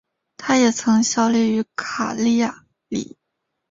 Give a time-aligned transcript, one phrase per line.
[0.35, 3.15] 他也曾效力于卡利亚里。